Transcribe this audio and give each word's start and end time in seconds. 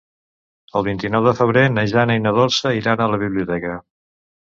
El 0.79 0.85
vint-i-nou 0.87 1.27
de 1.27 1.35
febrer 1.41 1.67
na 1.75 1.85
Jana 1.93 2.17
i 2.19 2.25
na 2.25 2.35
Dolça 2.41 2.75
iran 2.83 3.07
a 3.07 3.11
la 3.15 3.25
biblioteca. 3.29 3.81